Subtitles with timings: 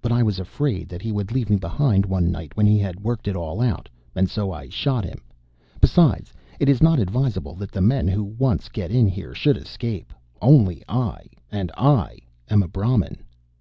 [0.00, 3.00] But I was afraid that he would leave me behind one night when he had
[3.00, 5.24] worked it all out, and so I shot him.
[5.80, 10.12] Besides, it is not advisable that the men who once get in here should escape.
[10.40, 12.18] Only I, and I
[12.48, 13.24] am a Brahmin."